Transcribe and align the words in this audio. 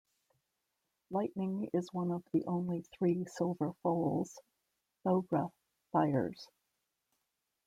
Lightning 1.11 1.69
is 1.75 1.93
one 1.93 2.09
of 2.11 2.23
the 2.33 2.43
only 2.47 2.81
three 2.97 3.23
silver 3.25 3.73
foals 3.83 4.35
Thowra 5.05 5.51
sires. 5.91 6.47